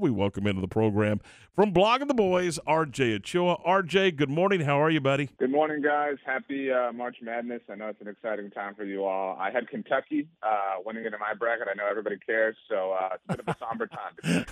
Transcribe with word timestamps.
We 0.00 0.12
welcome 0.12 0.46
into 0.46 0.60
the 0.60 0.68
program 0.68 1.20
from 1.56 1.74
Blogging 1.74 2.06
the 2.06 2.14
Boys, 2.14 2.60
RJ 2.68 3.16
Ochoa. 3.16 3.56
RJ, 3.66 4.14
good 4.14 4.30
morning. 4.30 4.60
How 4.60 4.80
are 4.80 4.90
you, 4.90 5.00
buddy? 5.00 5.28
Good 5.40 5.50
morning, 5.50 5.82
guys. 5.82 6.18
Happy 6.24 6.70
uh, 6.70 6.92
March 6.92 7.16
Madness. 7.20 7.62
I 7.68 7.74
know 7.74 7.88
it's 7.88 8.00
an 8.00 8.06
exciting 8.06 8.48
time 8.52 8.76
for 8.76 8.84
you 8.84 9.04
all. 9.04 9.36
I 9.40 9.50
had 9.50 9.66
Kentucky 9.66 10.28
uh, 10.40 10.76
winning 10.86 11.04
into 11.04 11.18
my 11.18 11.34
bracket. 11.34 11.66
I 11.68 11.74
know 11.74 11.88
everybody 11.90 12.16
cares, 12.24 12.56
so 12.70 12.92
uh, 12.92 13.08
it's 13.14 13.24
a 13.28 13.36
bit 13.36 13.40
of 13.40 13.48
a 13.48 13.56
somber 13.58 13.88
time. 13.88 14.46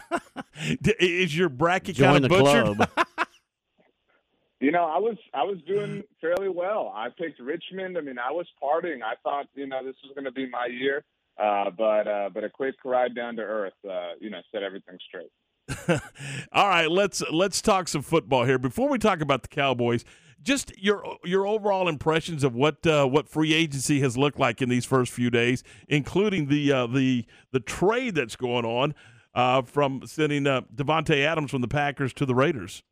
Is 0.99 1.39
your 1.39 1.49
bracket 1.49 1.95
Join 1.95 2.09
kind 2.09 2.25
of 2.25 2.29
the 2.29 2.29
butchered? 2.29 2.77
club. 2.77 3.07
you 4.61 4.73
know, 4.73 4.85
I 4.85 4.99
was 4.99 5.17
I 5.33 5.45
was 5.45 5.59
doing 5.65 6.03
fairly 6.21 6.49
well. 6.49 6.93
I 6.93 7.07
picked 7.17 7.39
Richmond. 7.39 7.97
I 7.97 8.01
mean, 8.01 8.19
I 8.19 8.33
was 8.33 8.49
partying. 8.61 9.01
I 9.05 9.15
thought 9.23 9.47
you 9.55 9.69
know 9.69 9.85
this 9.85 9.95
was 10.03 10.13
going 10.13 10.25
to 10.25 10.33
be 10.33 10.51
my 10.51 10.67
year. 10.67 11.05
Uh, 11.39 11.71
but 11.71 12.09
uh, 12.09 12.31
but 12.33 12.45
a 12.45 12.51
quick 12.51 12.77
ride 12.85 13.15
down 13.15 13.37
to 13.37 13.43
earth, 13.43 13.75
uh, 13.89 14.13
you 14.21 14.31
know, 14.31 14.41
set 14.53 14.63
everything 14.63 14.99
straight. 15.07 15.31
All 16.53 16.69
right, 16.69 16.91
let's 16.91 17.23
let's 17.31 17.61
talk 17.61 17.89
some 17.89 18.03
football 18.03 18.45
here. 18.45 18.59
Before 18.59 18.89
we 18.89 18.99
talk 18.99 19.21
about 19.21 19.43
the 19.43 19.49
Cowboys, 19.49 20.05
just 20.43 20.77
your 20.79 21.19
your 21.25 21.47
overall 21.47 21.89
impressions 21.89 22.45
of 22.45 22.55
what 22.55 22.87
uh, 22.87 23.07
what 23.07 23.29
free 23.29 23.53
agency 23.53 24.01
has 24.01 24.17
looked 24.17 24.39
like 24.39 24.63
in 24.63 24.69
these 24.69 24.85
first 24.85 25.13
few 25.13 25.29
days, 25.29 25.63
including 25.89 26.47
the 26.47 26.73
uh, 26.73 26.87
the 26.87 27.27
the 27.53 27.61
trade 27.61 28.15
that's 28.15 28.37
going 28.37 28.65
on 28.65 28.95
uh, 29.35 29.63
from 29.63 30.03
sending 30.07 30.47
uh, 30.47 30.63
Davante 30.75 31.25
Adams 31.25 31.51
from 31.51 31.61
the 31.61 31.69
Packers 31.69 32.13
to 32.15 32.25
the 32.27 32.35
Raiders. 32.35 32.83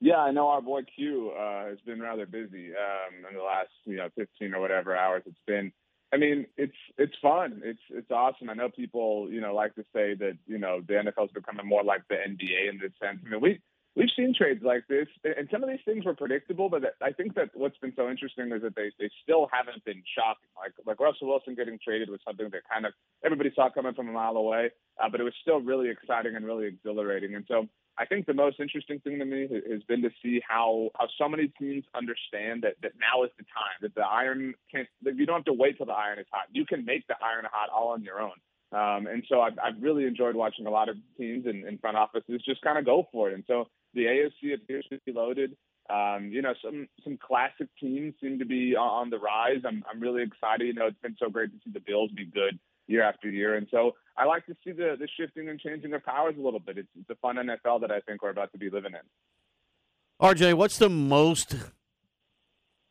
Yeah, 0.00 0.18
I 0.18 0.32
know 0.32 0.48
our 0.48 0.60
boy 0.60 0.82
Q 0.82 1.30
uh, 1.30 1.66
has 1.66 1.78
been 1.86 2.00
rather 2.00 2.26
busy 2.26 2.70
um, 2.70 3.24
in 3.30 3.36
the 3.36 3.42
last 3.42 3.70
you 3.84 3.96
know 3.96 4.08
15 4.16 4.54
or 4.54 4.60
whatever 4.60 4.96
hours 4.96 5.22
it's 5.26 5.38
been. 5.46 5.72
I 6.12 6.18
mean, 6.18 6.46
it's 6.58 6.76
it's 6.98 7.14
fun. 7.22 7.62
It's 7.64 7.80
it's 7.90 8.10
awesome. 8.10 8.50
I 8.50 8.54
know 8.54 8.68
people, 8.68 9.28
you 9.30 9.40
know, 9.40 9.54
like 9.54 9.74
to 9.76 9.84
say 9.94 10.14
that 10.14 10.36
you 10.46 10.58
know 10.58 10.82
the 10.86 10.94
NFL 10.94 11.26
is 11.26 11.32
becoming 11.32 11.66
more 11.66 11.82
like 11.82 12.02
the 12.08 12.16
NBA 12.16 12.70
in 12.70 12.78
this 12.80 12.92
sense. 13.02 13.20
I 13.24 13.30
mean, 13.30 13.40
we 13.40 13.60
we've 13.96 14.10
seen 14.14 14.34
trades 14.36 14.62
like 14.62 14.86
this, 14.88 15.08
and 15.24 15.48
some 15.50 15.62
of 15.62 15.70
these 15.70 15.84
things 15.84 16.04
were 16.04 16.14
predictable. 16.14 16.68
But 16.68 16.94
I 17.00 17.12
think 17.12 17.34
that 17.34 17.50
what's 17.54 17.78
been 17.78 17.94
so 17.96 18.10
interesting 18.10 18.52
is 18.52 18.62
that 18.62 18.76
they 18.76 18.90
they 18.98 19.10
still 19.22 19.48
haven't 19.50 19.84
been 19.84 20.02
shocking. 20.16 20.48
Like 20.56 20.72
like 20.86 21.00
Russell 21.00 21.28
Wilson 21.28 21.54
getting 21.54 21.78
traded 21.82 22.10
was 22.10 22.20
something 22.26 22.48
that 22.52 22.62
kind 22.70 22.84
of 22.84 22.92
everybody 23.24 23.50
saw 23.54 23.70
coming 23.70 23.94
from 23.94 24.08
a 24.08 24.12
mile 24.12 24.36
away, 24.36 24.70
uh, 25.02 25.08
but 25.08 25.20
it 25.20 25.24
was 25.24 25.34
still 25.40 25.60
really 25.60 25.88
exciting 25.88 26.36
and 26.36 26.44
really 26.44 26.66
exhilarating. 26.66 27.34
And 27.34 27.44
so 27.48 27.68
I 27.98 28.06
think 28.06 28.26
the 28.26 28.34
most 28.34 28.58
interesting 28.58 29.00
thing 29.00 29.18
to 29.18 29.24
me 29.24 29.48
has 29.70 29.82
been 29.82 30.02
to 30.02 30.10
see 30.22 30.40
how 30.46 30.90
how 30.98 31.08
so 31.18 31.28
many 31.28 31.48
teams 31.48 31.84
understand 31.94 32.62
that 32.62 32.74
that 32.82 32.92
now 32.98 33.24
is 33.24 33.30
the 33.36 33.44
time 33.44 33.76
that 33.82 33.94
the 33.94 34.02
iron 34.02 34.54
can't 34.70 34.88
that 35.02 35.16
you 35.16 35.26
don't 35.26 35.36
have 35.36 35.44
to 35.44 35.52
wait 35.52 35.76
till 35.76 35.86
the 35.86 35.92
iron 35.92 36.18
is 36.18 36.26
hot. 36.32 36.46
You 36.52 36.64
can 36.64 36.84
make 36.84 37.06
the 37.06 37.14
iron 37.22 37.46
hot 37.50 37.68
all 37.70 37.88
on 37.88 38.02
your 38.02 38.20
own. 38.20 38.32
Um, 38.72 39.06
and 39.06 39.22
so 39.28 39.42
I've, 39.42 39.58
I've 39.62 39.82
really 39.82 40.06
enjoyed 40.06 40.34
watching 40.34 40.66
a 40.66 40.70
lot 40.70 40.88
of 40.88 40.96
teams 41.18 41.44
in, 41.44 41.66
in 41.68 41.76
front 41.76 41.98
offices 41.98 42.40
just 42.42 42.62
kind 42.62 42.78
of 42.78 42.86
go 42.86 43.06
for 43.12 43.30
it. 43.30 43.34
And 43.34 43.44
so 43.46 43.68
the 43.92 44.06
AFC 44.06 44.54
appears 44.54 44.86
to 44.90 44.98
be 45.04 45.12
loaded. 45.12 45.54
Um, 45.90 46.30
you 46.32 46.40
know, 46.40 46.54
some 46.64 46.88
some 47.04 47.18
classic 47.18 47.68
teams 47.78 48.14
seem 48.22 48.38
to 48.38 48.46
be 48.46 48.74
on 48.74 49.10
the 49.10 49.18
rise. 49.18 49.60
I'm 49.66 49.84
I'm 49.90 50.00
really 50.00 50.22
excited. 50.22 50.66
You 50.66 50.74
know, 50.74 50.86
it's 50.86 51.00
been 51.02 51.16
so 51.18 51.28
great 51.28 51.50
to 51.50 51.58
see 51.64 51.72
the 51.72 51.80
Bills 51.80 52.10
be 52.12 52.24
good 52.24 52.58
year 52.86 53.02
after 53.02 53.30
year. 53.30 53.54
And 53.56 53.66
so 53.70 53.92
I 54.16 54.24
like 54.24 54.46
to 54.46 54.56
see 54.64 54.72
the, 54.72 54.96
the 54.98 55.08
shifting 55.16 55.48
and 55.48 55.58
changing 55.58 55.92
of 55.94 56.04
powers 56.04 56.34
a 56.38 56.42
little 56.42 56.60
bit. 56.60 56.78
It's, 56.78 56.88
it's 56.98 57.10
a 57.10 57.14
fun 57.16 57.36
NFL 57.36 57.80
that 57.82 57.90
I 57.90 58.00
think 58.00 58.22
we're 58.22 58.30
about 58.30 58.52
to 58.52 58.58
be 58.58 58.70
living 58.70 58.92
in. 58.92 60.26
RJ, 60.26 60.54
what's 60.54 60.78
the 60.78 60.88
most 60.88 61.56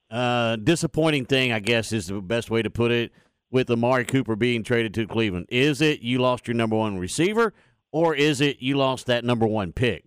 uh, 0.09 0.55
disappointing 0.57 1.25
thing, 1.25 1.51
I 1.51 1.59
guess 1.59 1.93
is 1.93 2.07
the 2.07 2.21
best 2.21 2.49
way 2.49 2.61
to 2.61 2.69
put 2.69 2.91
it, 2.91 3.11
with 3.49 3.69
Amari 3.69 4.05
Cooper 4.05 4.35
being 4.35 4.63
traded 4.63 4.93
to 4.95 5.07
Cleveland? 5.07 5.45
Is 5.49 5.81
it 5.81 6.01
you 6.01 6.19
lost 6.19 6.47
your 6.47 6.55
number 6.55 6.75
one 6.75 6.97
receiver, 6.97 7.53
or 7.91 8.15
is 8.15 8.41
it 8.41 8.57
you 8.59 8.77
lost 8.77 9.05
that 9.07 9.23
number 9.23 9.45
one 9.45 9.71
pick? 9.71 10.05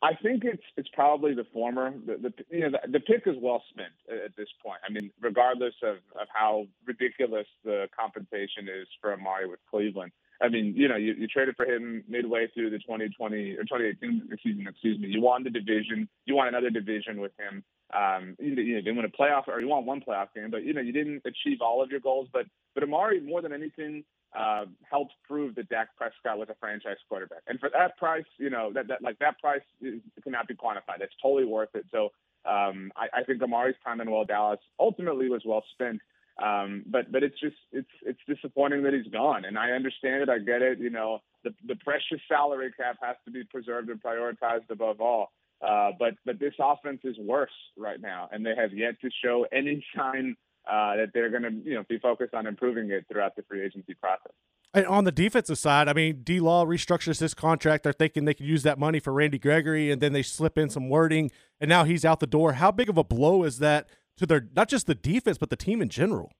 I 0.00 0.14
think 0.14 0.44
it's 0.44 0.62
it's 0.76 0.88
probably 0.92 1.34
the 1.34 1.46
former. 1.52 1.92
The, 2.06 2.16
the 2.18 2.32
you 2.50 2.60
know 2.60 2.70
the, 2.70 2.92
the 2.92 3.00
pick 3.00 3.22
is 3.26 3.34
well 3.40 3.62
spent 3.70 3.92
at 4.24 4.36
this 4.36 4.48
point. 4.64 4.78
I 4.88 4.92
mean, 4.92 5.10
regardless 5.20 5.74
of, 5.82 5.96
of 6.20 6.28
how 6.32 6.66
ridiculous 6.86 7.46
the 7.64 7.88
compensation 7.98 8.68
is 8.68 8.86
for 9.00 9.12
Amari 9.12 9.48
with 9.48 9.60
Cleveland. 9.68 10.12
I 10.40 10.48
mean, 10.48 10.74
you 10.76 10.86
know, 10.86 10.94
you, 10.94 11.14
you 11.14 11.26
traded 11.26 11.56
for 11.56 11.66
him 11.66 12.04
midway 12.08 12.46
through 12.54 12.70
the 12.70 12.78
2020 12.78 13.56
or 13.56 13.64
2018 13.64 14.28
season. 14.44 14.66
Excuse 14.68 14.98
me. 15.00 15.08
You 15.08 15.20
won 15.20 15.42
the 15.42 15.50
division. 15.50 16.08
You 16.26 16.36
won 16.36 16.46
another 16.46 16.70
division 16.70 17.20
with 17.20 17.32
him. 17.36 17.64
Um, 17.92 18.36
you, 18.38 18.50
you 18.50 18.76
didn't 18.76 18.96
win 18.96 19.04
a 19.04 19.08
playoff 19.08 19.48
or 19.48 19.60
you 19.60 19.66
won 19.66 19.84
one 19.84 20.00
playoff 20.00 20.28
game, 20.34 20.50
but 20.50 20.62
you 20.62 20.74
know, 20.74 20.80
you 20.80 20.92
didn't 20.92 21.22
achieve 21.26 21.58
all 21.60 21.82
of 21.82 21.90
your 21.90 22.00
goals. 22.00 22.28
But 22.32 22.46
but 22.74 22.84
Amari, 22.84 23.20
more 23.20 23.42
than 23.42 23.52
anything, 23.52 24.04
uh, 24.36 24.66
helped 24.88 25.14
prove 25.26 25.54
that 25.54 25.68
Dak 25.68 25.88
Prescott 25.96 26.38
was 26.38 26.48
a 26.50 26.54
franchise 26.60 26.96
quarterback. 27.08 27.42
And 27.46 27.58
for 27.58 27.70
that 27.72 27.96
price, 27.96 28.24
you 28.38 28.50
know, 28.50 28.70
that, 28.74 28.88
that 28.88 29.02
like 29.02 29.18
that 29.20 29.38
price 29.38 29.62
is, 29.80 30.00
cannot 30.22 30.48
be 30.48 30.54
quantified. 30.54 31.00
It's 31.00 31.14
totally 31.22 31.44
worth 31.44 31.70
it. 31.74 31.86
So 31.90 32.10
um, 32.44 32.92
I, 32.96 33.20
I 33.20 33.24
think 33.24 33.42
Amari's 33.42 33.76
time 33.84 34.00
in 34.00 34.10
Well 34.10 34.24
Dallas 34.24 34.60
ultimately 34.78 35.28
was 35.28 35.42
well 35.44 35.64
spent. 35.72 36.00
Um, 36.42 36.84
but 36.86 37.10
but 37.10 37.24
it's 37.24 37.38
just 37.40 37.56
it's 37.72 37.88
it's 38.02 38.20
disappointing 38.28 38.84
that 38.84 38.92
he's 38.94 39.10
gone. 39.12 39.44
And 39.44 39.58
I 39.58 39.70
understand 39.72 40.22
it. 40.22 40.28
I 40.28 40.38
get 40.38 40.62
it. 40.62 40.78
You 40.78 40.90
know, 40.90 41.18
the 41.42 41.52
the 41.66 41.74
precious 41.76 42.20
salary 42.28 42.70
cap 42.76 42.96
has 43.02 43.16
to 43.24 43.32
be 43.32 43.42
preserved 43.44 43.88
and 43.88 44.00
prioritized 44.00 44.70
above 44.70 45.00
all. 45.00 45.32
Uh, 45.60 45.90
but 45.98 46.14
but 46.24 46.38
this 46.38 46.54
offense 46.60 47.00
is 47.02 47.16
worse 47.18 47.50
right 47.76 48.00
now, 48.00 48.28
and 48.30 48.46
they 48.46 48.54
have 48.56 48.72
yet 48.72 49.00
to 49.00 49.10
show 49.24 49.46
any 49.50 49.84
sign 49.96 50.36
uh, 50.68 50.96
that 50.96 51.10
they're 51.14 51.30
going 51.30 51.42
to 51.42 51.68
you 51.68 51.74
know 51.74 51.84
be 51.88 51.98
focused 51.98 52.34
on 52.34 52.46
improving 52.46 52.90
it 52.90 53.06
throughout 53.10 53.36
the 53.36 53.42
free 53.42 53.64
agency 53.64 53.94
process. 53.94 54.32
And 54.74 54.86
on 54.86 55.04
the 55.04 55.12
defensive 55.12 55.56
side, 55.56 55.88
I 55.88 55.94
mean, 55.94 56.22
D 56.22 56.40
Law 56.40 56.66
restructures 56.66 57.18
this 57.18 57.34
contract. 57.34 57.84
They're 57.84 57.92
thinking 57.92 58.26
they 58.26 58.34
could 58.34 58.46
use 58.46 58.62
that 58.64 58.78
money 58.78 59.00
for 59.00 59.12
Randy 59.12 59.38
Gregory, 59.38 59.90
and 59.90 60.02
then 60.02 60.12
they 60.12 60.22
slip 60.22 60.58
in 60.58 60.68
some 60.68 60.88
wording, 60.88 61.30
and 61.60 61.68
now 61.68 61.84
he's 61.84 62.04
out 62.04 62.20
the 62.20 62.26
door. 62.26 62.54
How 62.54 62.70
big 62.70 62.88
of 62.88 62.98
a 62.98 63.04
blow 63.04 63.44
is 63.44 63.58
that 63.60 63.88
to 64.18 64.26
their 64.26 64.48
not 64.54 64.68
just 64.68 64.86
the 64.86 64.94
defense, 64.94 65.38
but 65.38 65.50
the 65.50 65.56
team 65.56 65.80
in 65.80 65.88
general? 65.88 66.32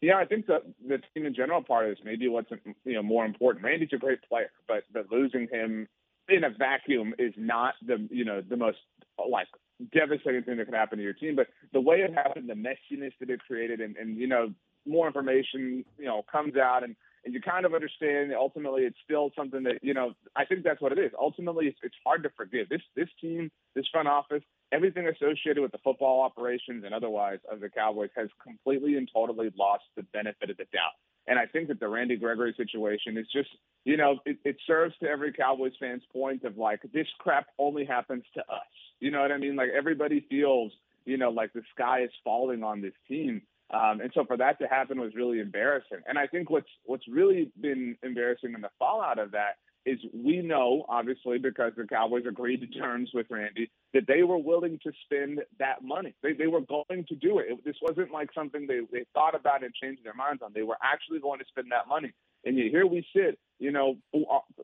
Yeah, 0.00 0.16
I 0.16 0.24
think 0.24 0.46
the 0.46 0.60
the 0.86 1.00
team 1.14 1.26
in 1.26 1.34
general 1.34 1.62
part 1.62 1.88
is 1.88 1.98
maybe 2.04 2.28
what's 2.28 2.50
you 2.84 2.94
know 2.94 3.02
more 3.02 3.24
important. 3.26 3.64
Randy's 3.64 3.90
a 3.92 3.98
great 3.98 4.22
player, 4.28 4.50
but 4.66 4.84
but 4.92 5.10
losing 5.10 5.48
him 5.50 5.86
in 6.28 6.44
a 6.44 6.50
vacuum 6.50 7.14
is 7.18 7.34
not 7.36 7.74
the 7.86 8.06
you 8.10 8.24
know 8.24 8.40
the 8.40 8.56
most 8.56 8.78
like 9.18 9.48
devastating 9.92 10.42
thing 10.42 10.56
that 10.56 10.66
could 10.66 10.74
happen 10.74 10.98
to 10.98 11.04
your 11.04 11.12
team. 11.12 11.36
But 11.36 11.48
the 11.72 11.80
way 11.80 11.98
it 11.98 12.14
happened, 12.14 12.48
the 12.48 12.54
messiness 12.54 13.12
that 13.20 13.30
it 13.30 13.40
created, 13.46 13.80
and, 13.80 13.96
and 13.96 14.16
you 14.16 14.26
know 14.26 14.52
more 14.86 15.06
information 15.06 15.84
you 15.98 16.04
know 16.04 16.24
comes 16.30 16.56
out, 16.56 16.84
and 16.84 16.96
and 17.24 17.32
you 17.32 17.40
kind 17.40 17.64
of 17.64 17.74
understand. 17.74 18.32
Ultimately, 18.34 18.82
it's 18.82 18.98
still 19.04 19.30
something 19.36 19.62
that 19.64 19.78
you 19.82 19.94
know. 19.94 20.12
I 20.36 20.44
think 20.44 20.62
that's 20.64 20.80
what 20.80 20.92
it 20.92 20.98
is. 20.98 21.12
Ultimately, 21.18 21.66
it's, 21.66 21.78
it's 21.82 21.96
hard 22.04 22.22
to 22.22 22.30
forgive. 22.36 22.68
This 22.68 22.82
this 22.96 23.08
team, 23.20 23.50
this 23.74 23.86
front 23.90 24.08
office, 24.08 24.42
everything 24.72 25.08
associated 25.08 25.60
with 25.60 25.72
the 25.72 25.78
football 25.78 26.20
operations 26.22 26.84
and 26.84 26.94
otherwise 26.94 27.38
of 27.50 27.60
the 27.60 27.68
Cowboys 27.68 28.10
has 28.16 28.28
completely 28.42 28.96
and 28.96 29.08
totally 29.12 29.52
lost 29.56 29.84
the 29.96 30.02
benefit 30.12 30.50
of 30.50 30.56
the 30.56 30.64
doubt. 30.72 30.94
And 31.26 31.38
I 31.38 31.46
think 31.46 31.68
that 31.68 31.80
the 31.80 31.88
Randy 31.88 32.16
Gregory 32.16 32.54
situation 32.56 33.16
is 33.16 33.26
just, 33.32 33.48
you 33.84 33.96
know, 33.96 34.18
it, 34.26 34.38
it 34.44 34.56
serves 34.66 34.94
to 34.98 35.08
every 35.08 35.32
Cowboys 35.32 35.72
fan's 35.80 36.02
point 36.12 36.44
of 36.44 36.58
like, 36.58 36.82
this 36.92 37.06
crap 37.18 37.46
only 37.58 37.84
happens 37.84 38.24
to 38.34 38.40
us. 38.40 38.68
You 39.00 39.10
know 39.10 39.20
what 39.20 39.32
I 39.32 39.38
mean? 39.38 39.56
Like 39.56 39.70
everybody 39.76 40.26
feels, 40.28 40.72
you 41.04 41.16
know, 41.16 41.30
like 41.30 41.52
the 41.52 41.62
sky 41.74 42.02
is 42.02 42.10
falling 42.22 42.62
on 42.62 42.80
this 42.80 42.94
team. 43.08 43.42
Um, 43.72 44.00
and 44.00 44.10
so 44.14 44.24
for 44.24 44.36
that 44.36 44.58
to 44.60 44.66
happen 44.66 45.00
was 45.00 45.14
really 45.14 45.40
embarrassing. 45.40 45.98
And 46.06 46.18
I 46.18 46.26
think 46.26 46.50
what's 46.50 46.68
what's 46.84 47.08
really 47.08 47.50
been 47.60 47.96
embarrassing 48.02 48.52
in 48.54 48.60
the 48.60 48.70
fallout 48.78 49.18
of 49.18 49.32
that 49.32 49.56
is 49.86 49.98
we 50.14 50.40
know, 50.40 50.86
obviously, 50.88 51.38
because 51.38 51.72
the 51.76 51.86
Cowboys 51.86 52.24
agreed 52.26 52.60
to 52.60 52.66
terms 52.66 53.10
with 53.12 53.26
Randy, 53.28 53.70
that 53.92 54.06
they 54.06 54.22
were 54.22 54.38
willing 54.38 54.78
to 54.82 54.92
spend 55.04 55.40
that 55.58 55.82
money. 55.82 56.14
They, 56.22 56.32
they 56.32 56.46
were 56.46 56.62
going 56.62 57.04
to 57.08 57.14
do 57.14 57.38
it. 57.38 57.46
it. 57.50 57.64
This 57.64 57.76
wasn't 57.82 58.10
like 58.10 58.30
something 58.34 58.66
they, 58.66 58.80
they 58.90 59.04
thought 59.12 59.34
about 59.34 59.62
and 59.62 59.74
changed 59.74 60.04
their 60.04 60.14
minds 60.14 60.42
on. 60.42 60.52
They 60.54 60.62
were 60.62 60.78
actually 60.82 61.20
going 61.20 61.38
to 61.40 61.44
spend 61.48 61.70
that 61.72 61.86
money. 61.88 62.12
And 62.46 62.56
yet 62.58 62.68
here 62.70 62.86
we 62.86 63.06
sit, 63.14 63.38
you 63.58 63.72
know, 63.72 63.96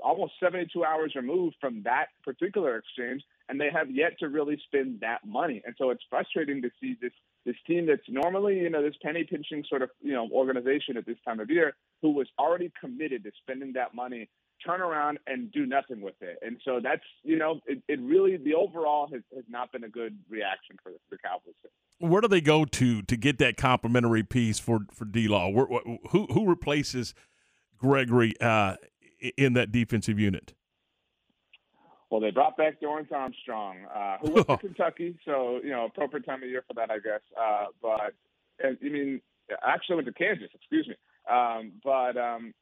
almost 0.02 0.32
72 0.40 0.84
hours 0.84 1.12
removed 1.14 1.56
from 1.60 1.82
that 1.84 2.06
particular 2.24 2.76
exchange, 2.76 3.22
and 3.50 3.60
they 3.60 3.68
have 3.70 3.90
yet 3.90 4.18
to 4.20 4.28
really 4.28 4.58
spend 4.66 5.00
that 5.00 5.26
money. 5.26 5.60
And 5.66 5.74
so 5.76 5.90
it's 5.90 6.02
frustrating 6.08 6.62
to 6.62 6.70
see 6.80 6.96
this 7.02 7.12
this 7.44 7.56
team 7.66 7.86
that's 7.86 8.08
normally, 8.08 8.58
you 8.58 8.70
know, 8.70 8.82
this 8.82 8.94
penny 9.02 9.24
pinching 9.24 9.64
sort 9.68 9.82
of, 9.82 9.90
you 10.02 10.12
know, 10.12 10.28
organization 10.30 10.96
at 10.96 11.06
this 11.06 11.16
time 11.24 11.40
of 11.40 11.50
year 11.50 11.74
who 12.02 12.10
was 12.10 12.28
already 12.38 12.70
committed 12.78 13.24
to 13.24 13.30
spending 13.42 13.72
that 13.72 13.94
money 13.94 14.28
turn 14.64 14.82
around 14.82 15.18
and 15.26 15.50
do 15.50 15.64
nothing 15.64 16.02
with 16.02 16.16
it. 16.20 16.36
And 16.42 16.60
so 16.66 16.80
that's, 16.82 17.02
you 17.22 17.38
know, 17.38 17.60
it, 17.66 17.82
it 17.88 17.98
really, 18.02 18.36
the 18.36 18.54
overall 18.54 19.08
has, 19.10 19.22
has 19.34 19.44
not 19.48 19.72
been 19.72 19.84
a 19.84 19.88
good 19.88 20.18
reaction 20.28 20.76
for 20.82 20.92
the 21.10 21.16
Cowboys. 21.16 21.54
Where 21.98 22.20
do 22.20 22.28
they 22.28 22.42
go 22.42 22.66
to 22.66 23.02
to 23.02 23.16
get 23.16 23.38
that 23.38 23.56
complementary 23.56 24.22
piece 24.22 24.58
for, 24.58 24.80
for 24.92 25.06
D 25.06 25.26
Law? 25.26 25.50
Who, 26.10 26.26
who 26.26 26.46
replaces 26.46 27.14
Gregory 27.78 28.34
uh, 28.38 28.76
in 29.38 29.54
that 29.54 29.72
defensive 29.72 30.18
unit? 30.18 30.52
Well, 32.10 32.20
they 32.20 32.32
brought 32.32 32.56
back 32.56 32.80
Dorance 32.80 33.12
Armstrong, 33.12 33.78
uh, 33.94 34.18
who 34.20 34.32
went 34.32 34.48
to 34.48 34.56
Kentucky, 34.58 35.16
so 35.24 35.60
you 35.62 35.70
know, 35.70 35.84
appropriate 35.86 36.26
time 36.26 36.42
of 36.42 36.48
year 36.48 36.64
for 36.66 36.74
that, 36.74 36.90
I 36.90 36.98
guess. 36.98 37.20
Uh, 37.40 37.66
but 37.80 38.14
and, 38.58 38.76
I 38.84 38.88
mean, 38.88 39.20
actually 39.64 39.96
went 39.96 40.06
to 40.08 40.12
Kansas. 40.12 40.50
Excuse 40.54 40.88
me. 40.88 40.94
Um, 41.30 41.72
but 41.84 42.16
um, 42.16 42.52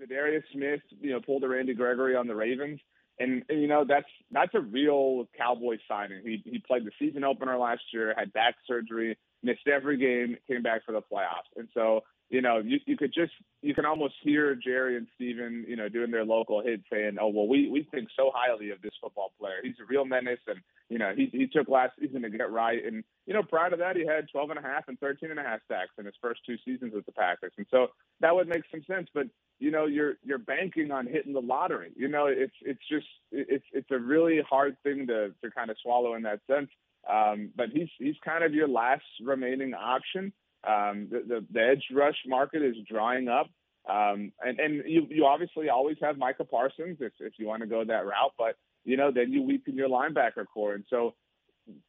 Za'Darius 0.00 0.44
Smith, 0.52 0.80
you 1.00 1.10
know, 1.10 1.20
pulled 1.20 1.44
a 1.44 1.48
Randy 1.48 1.74
Gregory 1.74 2.16
on 2.16 2.26
the 2.26 2.34
Ravens. 2.34 2.80
And, 3.18 3.42
and, 3.50 3.60
you 3.60 3.68
know 3.68 3.84
that's 3.86 4.08
that's 4.30 4.54
a 4.54 4.60
real 4.60 5.28
Cowboy 5.36 5.76
signing. 5.86 6.22
He 6.24 6.42
he 6.46 6.58
played 6.58 6.86
the 6.86 6.90
season 6.98 7.22
opener 7.22 7.58
last 7.58 7.82
year, 7.92 8.14
had 8.16 8.32
back 8.32 8.54
surgery, 8.66 9.18
missed 9.42 9.68
every 9.70 9.98
game, 9.98 10.38
came 10.48 10.62
back 10.62 10.86
for 10.86 10.92
the 10.92 11.02
playoffs, 11.02 11.52
and 11.54 11.68
so 11.74 12.00
you 12.30 12.40
know, 12.40 12.58
you, 12.64 12.78
you 12.86 12.96
could 12.96 13.12
just 13.12 13.32
you 13.60 13.74
can 13.74 13.84
almost 13.84 14.14
hear 14.22 14.54
Jerry 14.54 14.96
and 14.96 15.08
Stephen, 15.16 15.64
you 15.68 15.74
know, 15.74 15.88
doing 15.88 16.12
their 16.12 16.24
local 16.24 16.62
hit 16.62 16.80
saying, 16.90 17.16
"Oh 17.20 17.28
well, 17.28 17.48
we 17.48 17.68
we 17.68 17.86
think 17.90 18.08
so 18.16 18.30
highly 18.32 18.70
of 18.70 18.80
this 18.82 18.92
football 19.02 19.32
player. 19.38 19.56
He's 19.64 19.74
a 19.82 19.86
real 19.88 20.04
menace, 20.04 20.38
and 20.46 20.60
you 20.88 20.98
know, 20.98 21.12
he 21.14 21.28
he 21.32 21.48
took 21.48 21.68
last 21.68 21.92
season 22.00 22.22
to 22.22 22.30
get 22.30 22.50
right, 22.52 22.84
and 22.84 23.02
you 23.26 23.34
know, 23.34 23.42
prior 23.42 23.70
to 23.70 23.76
that, 23.76 23.96
he 23.96 24.06
had 24.06 24.28
12 24.30 24.50
and 24.50 24.58
a 24.60 24.62
half 24.62 24.86
and 24.86 24.98
13 25.00 25.30
and 25.30 25.40
a 25.40 25.42
half 25.42 25.60
sacks 25.68 25.90
in 25.98 26.04
his 26.04 26.14
first 26.22 26.40
two 26.46 26.56
seasons 26.64 26.94
with 26.94 27.04
the 27.04 27.12
Packers, 27.12 27.52
and 27.58 27.66
so 27.68 27.88
that 28.20 28.34
would 28.34 28.48
make 28.48 28.62
some 28.70 28.82
sense. 28.88 29.08
But 29.12 29.26
you 29.58 29.72
know, 29.72 29.86
you're 29.86 30.14
you're 30.24 30.38
banking 30.38 30.92
on 30.92 31.08
hitting 31.08 31.32
the 31.32 31.40
lottery. 31.40 31.90
You 31.96 32.08
know, 32.08 32.26
it's 32.26 32.54
it's 32.62 32.80
just 32.88 33.06
it's 33.32 33.64
it's 33.72 33.90
a 33.90 33.98
really 33.98 34.40
hard 34.48 34.76
thing 34.84 35.08
to 35.08 35.30
to 35.42 35.50
kind 35.50 35.70
of 35.70 35.76
swallow 35.82 36.14
in 36.14 36.22
that 36.22 36.40
sense. 36.48 36.70
Um, 37.10 37.50
but 37.56 37.70
he's 37.72 37.88
he's 37.98 38.16
kind 38.24 38.44
of 38.44 38.54
your 38.54 38.68
last 38.68 39.02
remaining 39.20 39.74
option. 39.74 40.32
Um, 40.66 41.08
the, 41.10 41.22
the, 41.26 41.46
the 41.50 41.60
edge 41.60 41.84
rush 41.92 42.16
market 42.26 42.62
is 42.62 42.76
drying 42.88 43.28
up. 43.28 43.46
Um, 43.88 44.32
and, 44.40 44.60
and 44.60 44.82
you, 44.86 45.06
you 45.08 45.24
obviously 45.24 45.68
always 45.70 45.96
have 46.02 46.18
Micah 46.18 46.44
Parsons 46.44 46.98
if, 47.00 47.12
if 47.18 47.32
you 47.38 47.46
want 47.46 47.62
to 47.62 47.66
go 47.66 47.82
that 47.84 48.04
route, 48.04 48.32
but 48.36 48.56
you 48.84 48.96
know, 48.96 49.10
then 49.10 49.32
you 49.32 49.42
weaken 49.42 49.74
your 49.74 49.88
linebacker 49.88 50.44
corps. 50.52 50.74
And 50.74 50.84
so, 50.88 51.14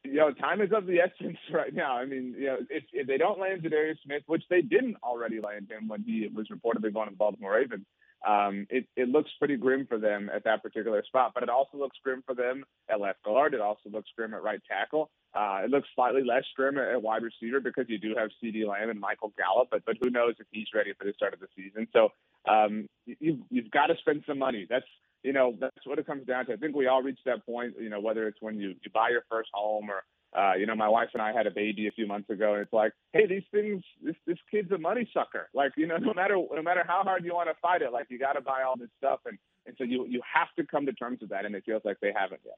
you 0.04 0.14
know, 0.14 0.32
time 0.32 0.60
is 0.60 0.70
of 0.74 0.86
the 0.86 1.00
essence 1.04 1.38
right 1.52 1.74
now. 1.74 1.96
I 1.96 2.06
mean, 2.06 2.34
you 2.36 2.46
know, 2.46 2.56
if, 2.70 2.84
if 2.92 3.06
they 3.06 3.18
don't 3.18 3.40
land 3.40 3.62
Za'Darius 3.62 3.96
Smith, 4.04 4.22
which 4.26 4.44
they 4.50 4.62
didn't 4.62 4.96
already 5.02 5.40
land 5.40 5.70
him 5.70 5.88
when 5.88 6.02
he 6.02 6.28
was 6.34 6.48
reportedly 6.48 6.92
going 6.92 7.08
to 7.08 7.12
the 7.12 7.16
Baltimore 7.16 7.54
Ravens, 7.54 7.86
um, 8.26 8.66
it, 8.70 8.86
it 8.96 9.08
looks 9.08 9.30
pretty 9.38 9.56
grim 9.56 9.86
for 9.86 9.98
them 9.98 10.30
at 10.32 10.44
that 10.44 10.62
particular 10.62 11.02
spot. 11.04 11.32
But 11.34 11.42
it 11.42 11.48
also 11.48 11.76
looks 11.78 11.98
grim 12.04 12.22
for 12.24 12.34
them 12.34 12.64
at 12.88 13.00
left 13.00 13.22
guard. 13.24 13.54
It 13.54 13.60
also 13.60 13.90
looks 13.90 14.10
grim 14.16 14.34
at 14.34 14.42
right 14.42 14.60
tackle. 14.68 15.10
Uh, 15.34 15.62
it 15.64 15.70
looks 15.70 15.88
slightly 15.94 16.22
less 16.22 16.44
grim 16.56 16.78
at 16.78 17.00
wide 17.00 17.22
receiver 17.22 17.60
because 17.60 17.86
you 17.88 17.98
do 17.98 18.14
have 18.16 18.30
CeeDee 18.42 18.66
Lamb 18.66 18.90
and 18.90 19.00
Michael 19.00 19.32
Gallup, 19.38 19.68
but 19.70 19.84
but 19.84 19.96
who 20.00 20.10
knows 20.10 20.34
if 20.38 20.46
he's 20.50 20.68
ready 20.74 20.92
for 20.98 21.04
the 21.04 21.12
start 21.14 21.34
of 21.34 21.40
the 21.40 21.48
season. 21.56 21.88
So 21.92 22.10
um, 22.48 22.86
you, 23.06 23.44
you've 23.50 23.70
got 23.70 23.86
to 23.86 23.96
spend 23.98 24.24
some 24.26 24.38
money. 24.38 24.66
That's 24.68 24.84
you 25.22 25.32
know 25.32 25.54
that's 25.58 25.86
what 25.86 25.98
it 25.98 26.06
comes 26.06 26.26
down 26.26 26.46
to. 26.46 26.52
I 26.52 26.56
think 26.56 26.76
we 26.76 26.86
all 26.86 27.02
reach 27.02 27.20
that 27.24 27.46
point. 27.46 27.74
You 27.80 27.88
know 27.88 28.00
whether 28.00 28.26
it's 28.28 28.42
when 28.42 28.58
you 28.58 28.70
you 28.70 28.90
buy 28.92 29.08
your 29.10 29.24
first 29.30 29.50
home 29.54 29.90
or 29.90 30.02
uh, 30.34 30.54
you 30.54 30.64
know, 30.64 30.74
my 30.74 30.88
wife 30.88 31.10
and 31.12 31.20
I 31.20 31.32
had 31.32 31.46
a 31.46 31.50
baby 31.50 31.88
a 31.88 31.90
few 31.90 32.06
months 32.06 32.30
ago, 32.30 32.54
and 32.54 32.62
it's 32.62 32.72
like, 32.72 32.92
hey, 33.12 33.26
these 33.26 33.42
things, 33.50 33.82
this 34.02 34.16
this 34.26 34.38
kid's 34.50 34.72
a 34.72 34.78
money 34.78 35.08
sucker. 35.12 35.50
Like, 35.52 35.72
you 35.76 35.86
know, 35.86 35.96
no 36.00 36.14
matter 36.14 36.36
no 36.36 36.62
matter 36.62 36.84
how 36.86 37.02
hard 37.02 37.24
you 37.24 37.34
want 37.34 37.50
to 37.50 37.54
fight 37.60 37.82
it, 37.82 37.92
like 37.92 38.06
you 38.08 38.18
got 38.18 38.32
to 38.32 38.40
buy 38.40 38.62
all 38.62 38.76
this 38.76 38.88
stuff, 38.96 39.20
and 39.26 39.38
and 39.66 39.74
so 39.76 39.84
you 39.84 40.06
you 40.08 40.22
have 40.32 40.48
to 40.56 40.64
come 40.64 40.86
to 40.86 40.92
terms 40.92 41.20
with 41.20 41.30
that, 41.30 41.44
and 41.44 41.54
it 41.54 41.64
feels 41.66 41.82
like 41.84 41.98
they 42.00 42.12
haven't 42.16 42.40
yet. 42.44 42.56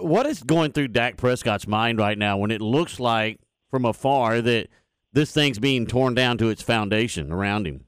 What 0.00 0.26
is 0.26 0.42
going 0.42 0.72
through 0.72 0.88
Dak 0.88 1.16
Prescott's 1.16 1.66
mind 1.66 1.98
right 1.98 2.16
now 2.16 2.36
when 2.36 2.50
it 2.50 2.60
looks 2.60 3.00
like 3.00 3.40
from 3.70 3.84
afar 3.84 4.40
that 4.40 4.68
this 5.12 5.32
thing's 5.32 5.58
being 5.58 5.86
torn 5.86 6.14
down 6.14 6.38
to 6.38 6.48
its 6.48 6.62
foundation 6.62 7.32
around 7.32 7.66
him? 7.66 7.84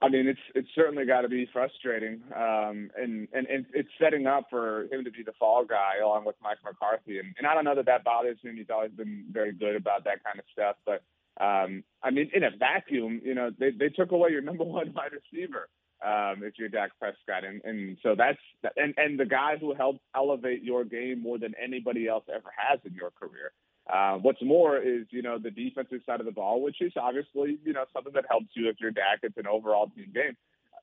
I 0.00 0.08
mean, 0.08 0.28
it's 0.28 0.40
it's 0.54 0.68
certainly 0.76 1.04
got 1.06 1.22
to 1.22 1.28
be 1.28 1.48
frustrating, 1.52 2.20
um, 2.34 2.88
and, 2.96 3.26
and 3.32 3.48
and 3.48 3.66
it's 3.74 3.88
setting 4.00 4.28
up 4.28 4.44
for 4.48 4.82
him 4.92 5.02
to 5.02 5.10
be 5.10 5.24
the 5.24 5.32
fall 5.40 5.64
guy 5.64 5.94
along 6.02 6.24
with 6.24 6.36
Mike 6.40 6.58
McCarthy. 6.64 7.18
And, 7.18 7.34
and 7.36 7.46
I 7.48 7.54
don't 7.54 7.64
know 7.64 7.74
that 7.74 7.86
that 7.86 8.04
bothers 8.04 8.38
him. 8.40 8.56
He's 8.56 8.70
always 8.70 8.92
been 8.92 9.24
very 9.32 9.52
good 9.52 9.74
about 9.74 10.04
that 10.04 10.22
kind 10.22 10.38
of 10.38 10.44
stuff. 10.52 10.76
But 10.86 11.02
um, 11.44 11.82
I 12.00 12.10
mean, 12.10 12.30
in 12.32 12.44
a 12.44 12.50
vacuum, 12.56 13.20
you 13.24 13.34
know, 13.34 13.50
they 13.58 13.72
they 13.72 13.88
took 13.88 14.12
away 14.12 14.30
your 14.30 14.40
number 14.40 14.62
one 14.62 14.94
wide 14.94 15.10
receiver 15.12 15.68
um, 16.04 16.42
if 16.42 16.54
you're 16.58 16.68
Dak 16.68 16.90
Prescott, 16.98 17.44
and 17.44 17.60
and 17.64 17.96
so 18.02 18.14
that's 18.16 18.38
and 18.76 18.94
and 18.96 19.18
the 19.18 19.26
guy 19.26 19.56
who 19.60 19.74
helped 19.74 20.00
elevate 20.14 20.62
your 20.62 20.84
game 20.84 21.22
more 21.22 21.38
than 21.38 21.54
anybody 21.62 22.06
else 22.06 22.24
ever 22.28 22.50
has 22.56 22.78
in 22.84 22.94
your 22.94 23.10
career. 23.10 23.52
Uh, 23.92 24.18
what's 24.18 24.42
more 24.42 24.76
is, 24.76 25.06
you 25.10 25.22
know, 25.22 25.38
the 25.38 25.50
defensive 25.50 26.00
side 26.04 26.20
of 26.20 26.26
the 26.26 26.32
ball, 26.32 26.60
which 26.60 26.76
is 26.82 26.92
obviously, 26.96 27.58
you 27.64 27.72
know, 27.72 27.84
something 27.92 28.12
that 28.12 28.26
helps 28.28 28.48
you 28.54 28.68
if 28.68 28.76
you're 28.80 28.90
Dak. 28.90 29.20
It's 29.22 29.36
an 29.38 29.46
overall 29.46 29.88
team 29.96 30.10
game. 30.14 30.36